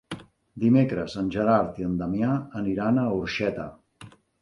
[0.63, 2.33] Dimecres en Gerard i en Damià
[2.65, 3.71] aniran a Orxeta.